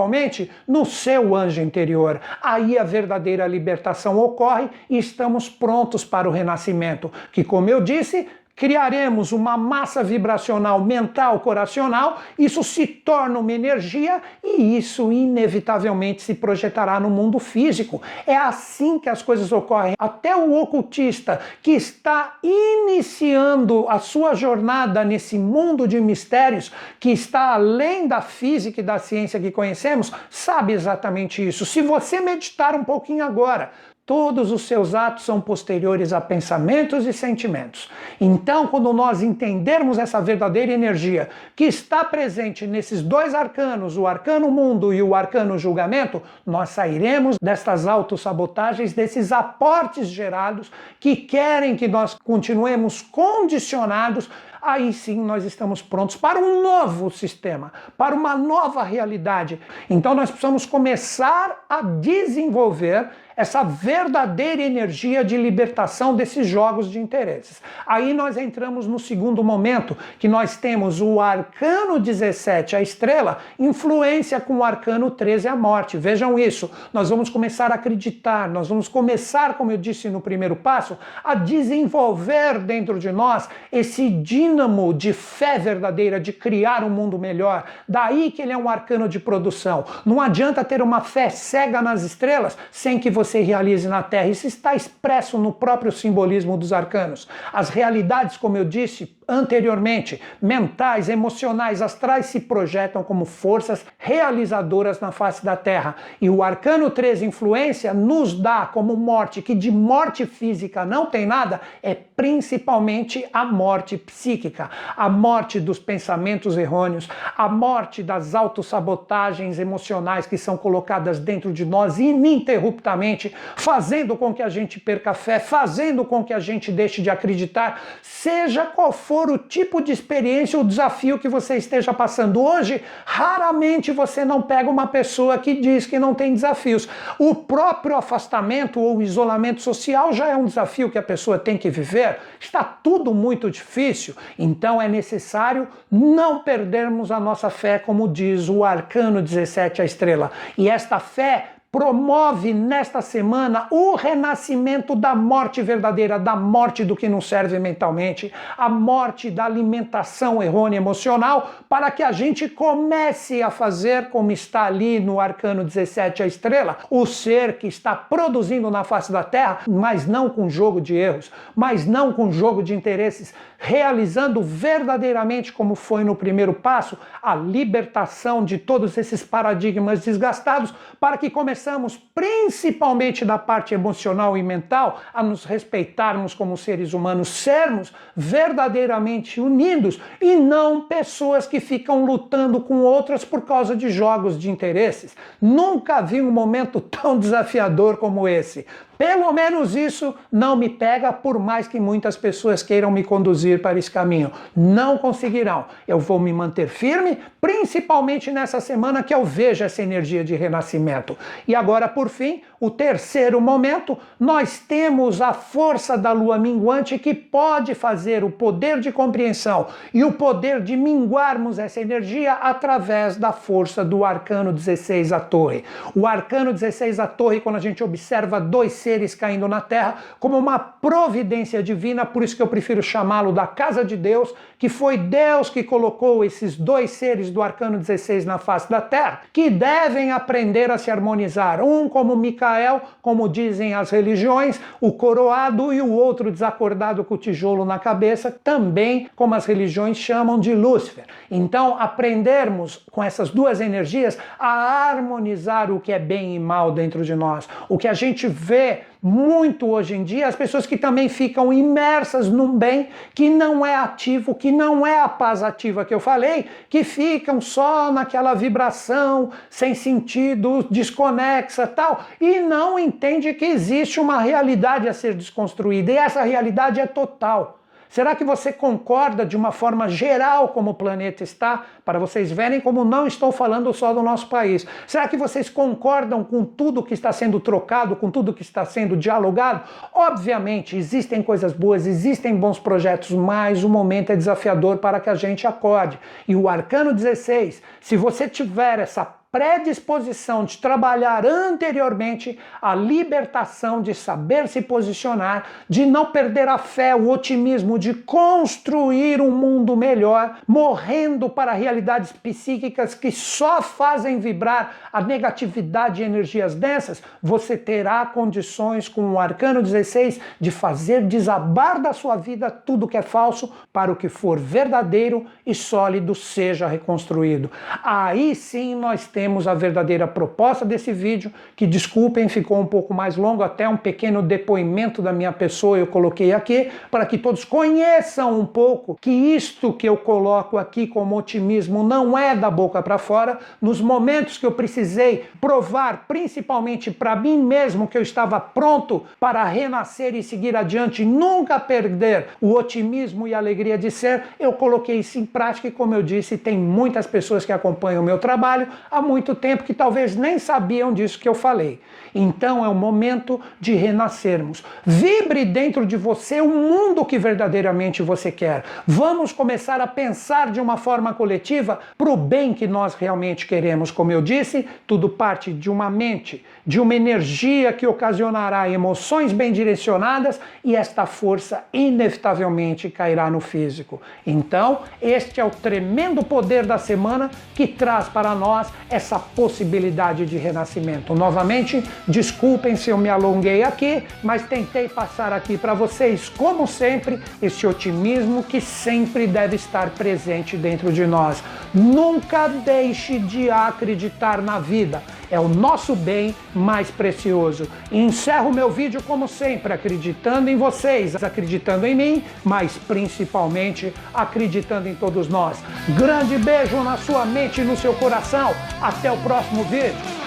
no 0.68 0.86
seu 0.86 1.36
anjo 1.36 1.62
interior. 1.62 2.20
Aí 2.42 2.77
a 2.77 2.84
verdadeira 2.84 3.48
libertação 3.48 4.20
ocorre 4.20 4.70
e 4.89 4.98
estamos 4.98 5.50
prontos 5.50 6.04
para 6.04 6.27
o 6.27 6.32
renascimento, 6.32 7.12
que, 7.32 7.44
como 7.44 7.70
eu 7.70 7.82
disse, 7.82 8.27
criaremos 8.58 9.32
uma 9.32 9.56
massa 9.56 10.04
vibracional 10.04 10.84
mental 10.84 11.40
coracional, 11.42 12.20
isso 12.40 12.64
se 12.64 12.88
torna 12.88 13.38
uma 13.38 13.54
energia 13.54 14.20
e 14.44 14.76
isso 14.76 15.12
inevitavelmente 15.12 16.24
se 16.24 16.34
projetará 16.34 17.00
no 17.00 17.10
mundo 17.10 17.38
físico. 17.38 18.02
É 18.26 18.36
assim 18.36 18.98
que 18.98 19.10
as 19.10 19.22
coisas 19.22 19.52
ocorrem. 19.52 19.94
Até 20.00 20.36
o 20.36 20.60
ocultista 20.60 21.40
que 21.62 21.72
está 21.72 22.40
iniciando 22.42 23.86
a 23.88 24.00
sua 24.00 24.34
jornada 24.34 25.04
nesse 25.04 25.38
mundo 25.38 25.88
de 25.88 26.02
mistérios 26.02 26.72
que 27.00 27.12
está 27.12 27.54
além 27.54 28.08
da 28.08 28.22
física 28.22 28.82
e 28.82 28.84
da 28.84 28.98
ciência 28.98 29.40
que 29.40 29.52
conhecemos, 29.52 30.12
sabe 30.32 30.74
exatamente 30.74 31.48
isso. 31.48 31.64
Se 31.64 31.84
você 31.84 32.20
meditar 32.20 32.74
um 32.74 32.84
pouquinho 32.84 33.24
agora, 33.24 33.72
Todos 34.08 34.54
os 34.54 34.62
seus 34.62 34.96
atos 34.96 35.26
são 35.26 35.42
posteriores 35.42 36.14
a 36.14 36.22
pensamentos 36.22 37.06
e 37.06 37.12
sentimentos. 37.12 37.92
Então, 38.22 38.66
quando 38.68 38.94
nós 38.94 39.22
entendermos 39.22 40.00
essa 40.00 40.22
verdadeira 40.22 40.72
energia 40.72 41.28
que 41.54 41.66
está 41.66 42.06
presente 42.06 42.66
nesses 42.66 43.02
dois 43.02 43.36
arcanos, 43.36 43.98
o 43.98 44.08
arcano 44.08 44.50
mundo 44.50 44.94
e 44.94 45.04
o 45.04 45.14
arcano 45.14 45.60
julgamento, 45.60 46.24
nós 46.46 46.70
sairemos 46.70 47.36
destas 47.42 47.86
autossabotagens, 47.86 48.94
desses 48.94 49.34
aportes 49.34 50.08
gerados 50.08 50.72
que 51.02 51.14
querem 51.18 51.76
que 51.76 51.90
nós 51.90 52.18
continuemos 52.24 53.02
condicionados 53.02 54.30
aí 54.60 54.92
sim 54.92 55.24
nós 55.24 55.46
estamos 55.46 55.82
prontos 55.82 56.16
para 56.16 56.40
um 56.40 56.62
novo 56.62 57.10
sistema, 57.10 57.72
para 57.98 58.16
uma 58.16 58.36
nova 58.36 58.84
realidade. 58.84 59.62
Então 59.90 60.14
nós 60.14 60.30
precisamos 60.30 60.66
começar 60.66 61.66
a 61.70 61.82
desenvolver 61.82 63.10
essa 63.38 63.62
verdadeira 63.62 64.63
energia 64.63 65.24
de 65.24 65.38
libertação 65.38 66.15
desses 66.15 66.48
jogos 66.48 66.89
de 66.89 66.98
interesses. 66.98 67.62
Aí 67.86 68.12
nós 68.12 68.36
entramos 68.36 68.88
no 68.88 68.98
segundo 68.98 69.44
momento, 69.44 69.96
que 70.17 70.27
nós 70.27 70.58
temos 70.58 71.00
o 71.00 71.22
arcano 71.22 72.00
17, 72.00 72.75
a 72.75 72.82
estrela, 72.82 73.38
influência 73.60 74.41
com 74.41 74.58
o 74.58 74.63
arcano 74.63 75.12
13, 75.12 75.48
a 75.50 75.56
morte. 75.56 75.98
Vejam 75.98 76.39
isso, 76.39 76.72
nós 76.91 77.12
vamos 77.12 77.29
começar 77.29 77.72
a 77.72 77.75
acreditar, 77.75 78.50
nós 78.50 78.67
vamos 78.67 78.88
começar, 78.88 79.53
como 79.53 79.72
eu 79.72 79.77
disse 79.77 80.10
no 80.10 80.20
primeiro 80.20 80.56
passo, 80.56 80.98
a 81.24 81.36
desenvolver 81.36 82.58
dentro 82.58 82.98
de 82.98 83.12
nós 83.12 83.48
esse 83.72 84.10
dínamo 84.10 84.91
de 84.96 85.13
fé 85.13 85.60
verdadeira, 85.60 86.20
de 86.20 86.34
criar 86.34 86.84
um 86.84 86.89
mundo 86.89 87.20
melhor. 87.20 87.65
Daí 87.88 88.32
que 88.32 88.41
ele 88.41 88.51
é 88.51 88.58
um 88.58 88.67
arcano 88.67 89.08
de 89.08 89.20
produção. 89.20 89.86
Não 90.03 90.20
adianta 90.20 90.63
ter 90.63 90.82
uma 90.82 91.01
fé 91.01 91.29
cega 91.29 91.84
nas 91.84 92.01
estrelas 92.01 92.58
sem 92.72 92.98
que 92.98 93.12
você 93.12 93.26
você 93.27 93.41
realize 93.41 93.88
na 93.88 94.01
Terra. 94.01 94.27
Isso 94.27 94.48
está 94.48 94.75
expresso 94.75 95.38
no 95.38 95.51
próprio 95.51 95.91
simbolismo 95.91 96.57
dos 96.57 96.72
arcanos. 96.72 97.27
As 97.51 97.69
realidades, 97.69 98.38
como 98.38 98.57
eu 98.57 98.65
disse, 98.65 99.16
anteriormente, 99.27 100.22
mentais, 100.41 101.10
emocionais, 101.10 101.81
astrais 101.81 102.27
se 102.27 102.39
projetam 102.39 103.03
como 103.03 103.25
forças 103.25 103.86
realizadoras 103.98 105.01
na 105.01 105.12
face 105.12 105.43
da 105.43 105.57
Terra. 105.57 105.96
E 106.22 106.29
o 106.29 106.41
arcano 106.41 106.89
13 106.89 107.25
influência 107.25 107.93
nos 107.93 108.34
dá 108.34 108.65
como 108.65 108.96
morte, 108.96 109.41
que 109.41 109.53
de 109.53 109.69
morte 109.69 110.25
física 110.25 110.86
não 110.86 111.07
tem 111.07 111.25
nada, 111.25 111.60
é 111.84 111.93
principalmente 111.93 113.27
a 113.34 113.43
morte 113.43 113.98
psíquica, 113.98 114.69
a 114.96 115.10
morte 115.10 115.60
dos 115.60 115.77
pensamentos 115.77 116.57
errôneos, 116.57 117.10
a 117.38 117.50
morte 117.50 118.01
das 118.01 118.34
autossabotagens 118.34 119.60
emocionais 119.60 120.25
que 120.25 120.38
são 120.38 120.57
colocadas 120.57 121.19
dentro 121.19 121.51
de 121.51 121.65
nós 121.65 122.00
ininterruptamente, 122.00 123.36
fazendo 123.55 124.15
com 124.15 124.34
que 124.34 124.41
a 124.41 124.50
gente 124.50 124.79
perca 124.79 125.13
fé, 125.13 125.39
fazendo 125.39 126.05
com 126.05 126.24
que 126.24 126.34
a 126.34 126.39
gente 126.39 126.72
deixe 126.72 127.01
de 127.01 127.10
acreditar, 127.10 127.81
seja 128.01 128.65
qual 128.65 128.91
for 128.91 129.16
for 129.17 129.31
o 129.31 129.38
tipo 129.39 129.81
de 129.81 129.91
experiência 129.91 130.59
ou 130.59 130.63
desafio 130.63 131.17
que 131.17 131.27
você 131.27 131.57
esteja 131.57 131.91
passando 131.91 132.39
hoje, 132.39 132.83
raramente 133.03 133.91
você 133.91 134.24
não 134.24 134.43
pega 134.43 134.69
uma 134.69 134.86
pessoa 134.86 135.39
que 135.39 135.55
diz 135.55 135.88
que 135.88 135.97
não 135.97 136.13
tem 136.13 136.36
desafios. 136.36 136.88
O 137.17 137.33
próprio 137.33 137.95
afastamento 137.95 138.79
ou 138.79 139.01
isolamento 139.01 139.63
social 139.63 140.13
já 140.13 140.27
é 140.27 140.36
um 140.36 140.45
desafio 140.45 140.91
que 140.91 141.00
a 141.00 141.01
pessoa 141.01 141.39
tem 141.39 141.57
que 141.57 141.67
viver. 141.67 142.19
Está 142.39 142.63
tudo 142.63 143.12
muito 143.12 143.50
difícil, 143.50 144.13
então 144.38 144.79
é 144.79 144.88
necessário 144.88 145.67
não 145.91 146.43
perdermos 146.43 147.09
a 147.09 147.19
nossa 147.19 147.50
fé, 147.50 147.79
como 147.79 148.07
diz 148.07 148.47
o 148.50 148.63
arcano 148.63 149.19
17, 149.19 149.81
a 149.81 149.86
estrela. 149.86 150.31
E 150.55 150.69
esta 150.69 151.00
fé 151.00 151.57
promove 151.71 152.53
nesta 152.53 153.01
semana 153.01 153.67
o 153.69 153.95
renascimento 153.95 154.95
da 154.95 155.13
morte 155.13 155.62
verdadeira, 155.62 156.17
da 156.17 156.36
morte 156.36 156.86
do 156.86 156.95
que 156.95 157.09
não 157.09 157.19
serve 157.19 157.59
mentalmente, 157.59 158.33
a 158.57 158.69
morte 158.69 159.29
da 159.29 159.43
alimentação 159.43 160.41
errônea 160.41 160.77
emocional, 160.77 161.51
para 161.67 161.91
que 161.91 162.01
a 162.01 162.12
gente 162.12 162.47
comece 162.47 163.43
a 163.43 163.51
fazer 163.51 164.09
como 164.09 164.31
está 164.31 164.63
ali 164.63 165.00
no 165.00 165.19
arcano 165.19 165.63
17 165.63 166.24
a 166.24 166.27
estrela, 166.27 166.77
o 166.89 167.05
ser 167.05 167.57
que 167.57 167.67
está 167.67 167.93
produzindo 167.95 168.71
na 168.71 168.86
face 168.86 169.12
da 169.12 169.24
terra, 169.24 169.59
mas 169.67 170.07
não 170.07 170.29
com 170.29 170.50
jogo 170.50 170.79
de 170.79 170.95
erros, 170.95 171.31
mas 171.53 171.86
não 171.86 172.13
com 172.13 172.31
jogo 172.31 172.63
de 172.63 172.74
interesses, 172.74 173.33
realizando 173.57 174.41
verdadeiramente 174.41 175.51
como 175.51 175.75
foi 175.75 176.03
no 176.03 176.15
primeiro 176.15 176.53
passo, 176.53 176.97
a 177.21 177.36
libertação 177.36 178.45
de 178.45 178.57
todos 178.57 178.97
esses 178.97 179.24
paradigmas 179.24 180.05
desgastados, 180.05 180.74
para 181.00 181.17
que 181.17 181.29
comecemos 181.29 181.57
começamos, 181.58 181.98
principalmente 182.14 183.26
da 183.26 183.40
parte 183.40 183.74
emocional 183.74 184.38
e 184.38 184.44
mental, 184.44 185.02
a 185.12 185.24
nos 185.24 185.44
respeitarmos 185.44 186.36
como 186.36 186.56
seres 186.56 186.94
humanos, 186.94 187.30
sermos 187.30 187.92
verdadeiramente 188.16 189.42
unidos 189.42 190.00
e 190.22 190.36
não 190.36 190.88
pessoas 190.88 191.48
que 191.48 191.60
ficam 191.60 192.06
lutando 192.06 192.62
com 192.62 192.82
outras 192.82 193.26
por 193.26 193.42
causa 193.42 193.76
de 193.76 193.90
jogos 193.90 194.40
de 194.40 194.52
interesses. 194.52 195.16
Nunca 195.42 196.00
vi 196.00 196.22
um 196.22 196.32
momento 196.32 196.80
tão 196.80 197.18
desafiador 197.18 197.98
como 197.98 198.28
esse. 198.28 198.68
Pelo 198.98 199.32
menos 199.32 199.75
isso 199.75 200.16
não 200.32 200.56
me 200.56 200.70
pega, 200.70 201.13
por 201.13 201.38
mais 201.38 201.68
que 201.68 201.80
muitas 201.80 202.18
pessoas 202.18 202.63
queiram 202.63 202.89
me 202.89 203.04
conduzir 203.04 203.62
para 203.62 203.77
esse 203.77 203.92
caminho. 203.92 204.32
Não 204.56 204.98
conseguirão. 204.98 205.66
Eu 205.88 206.00
vou 206.00 206.20
me 206.20 206.34
manter 206.34 206.68
firme, 206.68 207.20
principalmente 207.39 208.32
nessa 208.32 208.60
semana 208.60 209.04
que 209.04 209.13
eu 209.13 209.24
vejo 209.24 209.63
essa 209.63 209.82
energia 209.82 210.24
de 210.24 210.36
renascimento. 210.36 211.18
E 211.48 211.54
agora, 211.54 211.88
por 211.88 212.10
fim, 212.10 212.42
o 212.60 212.72
terceiro 212.72 213.39
momento, 213.39 213.98
nós 214.20 214.60
temos 214.60 215.22
a 215.22 215.34
força 215.34 215.98
da 215.98 216.12
lua 216.12 216.39
minguante 216.39 216.98
que 216.98 217.13
pode 217.13 217.75
fazer 217.75 218.24
o 218.24 218.32
poder 218.32 218.80
de 218.80 218.92
compreensão 218.92 219.68
e 219.94 220.04
o 220.04 220.12
poder 220.12 220.62
de 220.62 220.75
minguarmos 220.75 221.60
essa 221.60 221.80
energia 221.80 222.34
através 222.34 223.16
da 223.16 223.32
força 223.32 223.86
do 223.86 224.04
arcano 224.04 224.51
16, 224.51 225.13
a 225.13 225.20
torre. 225.20 225.63
O 225.96 226.08
arcano 226.08 226.51
16, 226.51 227.00
a 227.00 227.06
torre, 227.06 227.39
quando 227.39 227.58
a 227.58 227.62
gente 227.62 227.84
observa 227.84 228.39
dois 228.39 228.74
seres 228.88 229.13
caindo 229.13 229.50
na 229.50 229.60
terra 229.60 229.98
como 230.17 230.38
uma 230.38 230.58
providência 230.58 231.62
divina, 231.62 232.06
por 232.06 232.24
isso 232.24 232.38
que 232.38 232.41
eu 232.41 232.48
prefiro 232.48 232.82
chamá-lo 232.82 233.34
da 233.34 233.46
casa 233.46 233.84
de 233.84 233.98
Deus, 233.98 234.34
que 234.58 234.70
foi 234.70 234.98
Deus 234.98 235.50
que 235.50 235.64
colocou 235.64 236.24
esses 236.24 236.56
dois 236.56 236.92
seres 236.92 237.30
do 237.30 237.42
arcano 237.42 237.78
16 237.78 238.26
na 238.26 238.38
face 238.38 238.70
da 238.70 238.82
terra, 238.82 239.22
que 239.32 239.50
devem 239.50 240.12
aprender 240.12 240.72
a 240.72 240.78
se 240.78 240.90
harmonizar, 240.90 241.62
um 241.62 241.88
como 241.88 242.16
Micael, 242.16 242.82
como 243.02 243.30
dizem 243.30 243.74
as 243.74 243.90
religiões, 243.90 244.60
o 244.82 244.92
coroado 244.92 245.72
e 245.74 245.82
o 245.82 245.92
outro 245.92 246.32
desacordado 246.32 247.04
com 247.04 247.16
o 247.16 247.18
tijolo 247.18 247.66
na 247.66 247.80
cabeça, 247.80 248.32
também 248.44 249.10
como 249.16 249.36
as 249.36 249.46
religiões 249.46 249.98
chamam 249.98 250.40
de 250.40 250.54
Lúcifer. 250.54 251.06
Então, 251.30 251.80
aprendermos 251.80 252.86
com 252.92 253.04
essas 253.04 253.30
duas 253.30 253.62
energias 253.62 254.18
a 254.40 254.90
harmonizar 254.90 255.72
o 255.72 255.80
que 255.80 255.92
é 255.92 256.00
bem 256.00 256.36
e 256.36 256.40
mal 256.40 256.72
dentro 256.72 257.04
de 257.04 257.16
nós. 257.16 257.48
O 257.70 257.78
que 257.78 257.88
a 257.88 257.94
gente 257.94 258.28
vê 258.28 258.82
muito 259.01 259.68
hoje 259.68 259.96
em 259.96 260.04
dia 260.04 260.27
as 260.27 260.36
pessoas 260.36 260.66
que 260.66 260.77
também 260.77 261.10
ficam 261.10 261.51
imersas 261.54 262.27
num 262.27 262.58
bem 262.58 262.89
que 263.13 263.30
não 263.30 263.66
é 263.66 263.75
ativo, 263.75 264.34
que 264.34 264.51
não 264.51 264.86
é 264.86 265.00
a 265.00 265.10
paz 265.10 265.44
ativa 265.44 265.86
que 265.86 265.94
eu 265.94 266.00
falei, 266.00 266.46
que 266.70 266.84
ficam 266.84 267.39
só 267.39 267.92
naquela 267.92 268.34
vibração 268.34 269.32
sem 269.50 269.74
sentido, 269.74 270.66
desconexa, 270.70 271.68
tal, 271.68 272.06
e 272.20 272.39
não 272.39 272.77
entende 272.77 273.34
que 273.34 273.46
existe 273.46 274.00
uma 274.00 274.20
realidade 274.20 274.88
a 274.88 274.94
ser 274.94 275.13
desconstruída 275.13 275.92
e 275.92 275.98
essa 275.98 276.24
realidade 276.24 276.80
é 276.80 276.86
total. 276.86 277.60
Será 277.89 278.15
que 278.15 278.24
você 278.24 278.51
concorda 278.51 279.25
de 279.25 279.36
uma 279.36 279.51
forma 279.51 279.88
geral 279.88 280.50
como 280.50 280.72
o 280.72 280.74
planeta 280.74 281.24
está? 281.24 281.63
Para 281.86 282.00
vocês 282.00 282.32
verem 282.32 282.60
como 282.60 282.84
não 282.84 283.08
estou 283.08 283.32
falando 283.32 283.74
só 283.74 283.94
do 283.94 284.03
nosso 284.03 284.27
país. 284.27 284.65
Será 284.86 285.08
que 285.08 285.17
vocês 285.17 285.50
concordam 285.50 286.24
com 286.24 286.44
tudo 286.44 286.84
que 286.84 286.94
está 286.94 287.12
sendo 287.12 287.39
trocado, 287.39 287.96
com 287.96 288.12
tudo 288.12 288.34
que 288.34 288.41
está 288.41 288.65
sendo 288.65 288.98
dialogado? 288.98 289.63
Obviamente, 289.94 290.75
existem 290.75 291.24
coisas 291.24 291.53
boas, 291.53 291.88
existem 291.88 292.36
bons 292.36 292.60
projetos, 292.60 293.12
mas 293.12 293.63
o 293.63 293.70
momento 293.70 294.12
é 294.12 294.15
desafiador 294.15 294.77
para 294.77 295.00
que 295.00 295.10
a 295.10 295.15
gente 295.15 295.48
acorde. 295.48 296.00
E 296.27 296.36
o 296.36 296.50
Arcano 296.50 296.94
16, 296.94 297.62
se 297.79 297.96
você 297.96 298.27
tiver 298.27 298.79
essa 298.79 299.16
predisposição 299.38 300.46
de 300.46 300.58
trabalhar 300.58 301.24
anteriormente 301.24 302.39
a 302.60 302.74
libertação, 302.74 303.84
de 303.84 303.94
saber 303.94 304.48
se 304.48 304.63
posicionar, 304.63 305.46
de 305.70 305.86
não 305.86 306.08
perder 306.08 306.48
a 306.48 306.58
fé, 306.58 306.96
o 306.96 307.08
otimismo, 307.08 307.77
de 307.77 307.94
construir 307.94 309.22
um 309.22 309.29
mundo 309.29 309.77
melhor, 309.77 310.39
morrendo 310.48 311.29
para 311.29 311.51
realidades 311.51 312.12
psíquicas 312.12 312.96
que 312.96 313.12
só 313.12 313.62
fazem 313.62 314.20
vibrar 314.20 314.75
a 314.91 315.01
negatividade 315.01 316.01
e 316.01 316.06
energias 316.06 316.56
densas, 316.56 317.03
você 317.22 317.56
terá 317.56 318.03
condições 318.08 318.89
com 318.89 319.12
o 319.12 319.20
Arcano 319.20 319.62
16 319.62 320.20
de 320.41 320.50
fazer 320.50 321.03
desabar 321.03 321.79
da 321.79 321.94
sua 321.94 322.15
vida 322.15 322.50
tudo 322.50 322.88
que 322.88 322.98
é 322.98 323.03
falso 323.03 323.53
para 323.72 323.91
o 323.91 323.96
que 323.96 324.10
for 324.10 324.39
verdadeiro 324.39 325.27
e 325.46 325.53
sólido 325.53 326.15
seja 326.15 326.65
reconstruído. 326.65 327.51
Aí 327.84 328.34
sim 328.34 328.74
nós 328.74 329.06
temos 329.06 329.26
a 329.48 329.53
verdadeira 329.53 330.07
proposta 330.07 330.63
desse 330.63 330.93
vídeo, 330.93 331.31
que 331.55 331.67
desculpem, 331.67 332.29
ficou 332.29 332.60
um 332.60 332.65
pouco 332.65 332.93
mais 332.93 333.17
longo, 333.17 333.43
até 333.43 333.67
um 333.67 333.77
pequeno 333.77 334.22
depoimento 334.22 335.01
da 335.01 335.12
minha 335.12 335.31
pessoa 335.31 335.77
eu 335.77 335.88
coloquei 335.88 336.31
aqui, 336.31 336.69
para 336.89 337.05
que 337.05 337.17
todos 337.17 337.43
conheçam 337.43 338.39
um 338.39 338.46
pouco 338.46 338.98
que 339.01 339.12
isto 339.12 339.74
que 339.74 339.88
eu 339.88 339.98
coloco 339.98 340.57
aqui 340.57 340.88
como 340.88 341.17
otimismo 341.17 341.84
não 341.84 342.17
é 342.17 342.36
da 342.36 342.50
boca 342.50 342.81
para 342.81 342.98
fora. 342.98 343.39
Nos 343.62 343.81
momentos 343.81 344.38
que 344.38 344.46
eu 344.46 344.51
precisei 344.51 345.25
provar, 345.41 346.05
principalmente 346.07 346.91
para 346.91 347.15
mim 347.15 347.38
mesmo, 347.41 347.88
que 347.88 347.98
eu 347.98 348.01
estava 348.01 348.39
pronto 348.39 349.03
para 349.19 349.43
renascer 349.43 350.15
e 350.15 350.24
seguir 350.24 350.55
adiante, 350.55 351.03
nunca 351.03 351.60
perder 351.60 352.27
o 352.39 352.53
otimismo 352.53 353.27
e 353.27 353.34
a 353.34 353.38
alegria 353.38 353.77
de 353.77 353.91
ser, 353.91 354.24
eu 354.39 354.53
coloquei 354.53 355.00
isso 355.00 355.19
em 355.19 355.25
prática 355.25 355.67
e, 355.67 355.72
como 355.72 355.93
eu 355.93 356.03
disse, 356.03 356.38
tem 356.38 356.57
muitas 356.57 357.07
pessoas 357.07 357.46
que 357.46 357.51
acompanham 357.51 358.01
o 358.01 358.05
meu 358.05 358.17
trabalho 358.17 358.67
há 358.89 359.01
muito 359.17 359.33
tempo 359.33 359.63
que 359.63 359.74
talvez 359.74 360.15
nem 360.15 360.38
sabiam 360.38 360.93
disso 360.93 361.19
que 361.19 361.27
eu 361.27 361.33
falei. 361.33 361.81
Então 362.13 362.63
é 362.63 362.69
o 362.69 362.75
momento 362.75 363.41
de 363.59 363.74
renascermos. 363.74 364.63
Vibre 364.86 365.43
dentro 365.43 365.86
de 365.88 365.97
você 365.97 366.39
o 366.39 366.47
mundo 366.47 367.03
que 367.03 367.17
verdadeiramente 367.17 368.03
você 368.03 368.31
quer. 368.31 368.63
Vamos 368.86 369.31
começar 369.31 369.81
a 369.81 369.88
pensar 369.88 370.51
de 370.51 370.62
uma 370.62 370.77
forma 370.77 371.15
coletiva 371.15 371.79
para 371.97 372.09
o 372.09 372.15
bem 372.15 372.53
que 372.53 372.67
nós 372.67 372.93
realmente 372.93 373.47
queremos. 373.47 373.89
Como 373.89 374.12
eu 374.12 374.21
disse, 374.21 374.67
tudo 374.86 375.09
parte 375.09 375.51
de 375.51 375.69
uma 375.69 375.89
mente, 375.89 376.45
de 376.65 376.79
uma 376.79 376.93
energia 376.93 377.74
que 377.74 377.88
ocasionará 377.88 378.69
emoções 378.69 379.31
bem 379.31 379.51
direcionadas 379.51 380.39
e 380.63 380.75
esta 380.75 381.07
força 381.07 381.65
inevitavelmente 381.74 382.89
cairá 382.89 383.31
no 383.31 383.39
físico. 383.39 384.00
Então, 384.25 384.81
este 385.01 385.39
é 385.39 385.43
o 385.43 385.50
tremendo 385.50 386.24
poder 386.24 386.65
da 386.65 386.77
semana 386.77 387.31
que 387.55 387.65
traz 387.65 388.07
para 388.07 388.36
nós 388.36 388.67
essa 388.98 389.18
possibilidade 389.18 390.25
de 390.25 390.38
renascimento. 390.38 391.16
Novamente, 391.16 391.84
desculpem 392.08 392.75
se 392.75 392.89
eu 392.89 392.98
me 392.98 393.10
alonguei 393.10 393.63
aqui, 393.63 394.04
mas 394.24 394.44
tentei 394.44 394.89
passar 394.89 395.32
aqui 395.32 395.58
para 395.58 395.74
vocês, 395.74 396.30
como 396.30 396.68
sempre, 396.68 397.20
esse 397.42 397.66
otimismo 397.66 398.44
que 398.44 398.60
sempre 398.60 399.25
deve 399.25 399.56
estar 399.56 399.92
presente 399.92 400.58
dentro 400.58 400.92
de 400.92 401.06
nós. 401.06 401.44
Nunca 401.74 402.48
deixe 402.48 403.20
de 403.20 403.50
acreditar 403.50 404.42
na 404.42 404.60
vida 404.60 405.01
é 405.29 405.39
o 405.39 405.48
nosso 405.48 405.96
bem 405.96 406.36
mais 406.53 406.89
precioso. 406.89 407.67
E 407.91 407.98
encerro 407.98 408.53
meu 408.53 408.72
vídeo 408.72 409.01
como 409.03 409.27
sempre, 409.27 409.74
acreditando 409.74 410.50
em 410.50 410.57
vocês, 410.57 411.15
acreditando 411.22 411.86
em 411.86 411.96
mim, 411.96 412.24
mas 412.43 412.77
principalmente 412.88 413.93
acreditando 414.13 414.88
em 414.88 414.96
todos 414.96 415.27
nós. 415.27 415.57
Grande 415.98 416.38
beijo 416.38 416.77
na 416.84 416.98
sua 416.98 417.25
mente 417.25 417.62
e 417.62 417.63
no 417.63 417.77
seu 417.77 417.93
coração. 417.93 418.53
Até 418.81 419.12
o 419.12 419.17
próximo 419.17 419.63
vídeo. 419.63 420.26